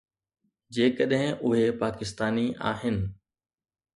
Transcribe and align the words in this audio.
جيڪڏهن 0.77 1.35
اهي 1.49 1.67
پاڪستاني 1.83 2.47
آهن. 2.71 2.97